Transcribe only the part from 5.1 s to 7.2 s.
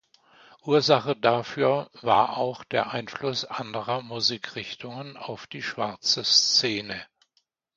auf die Schwarze Szene.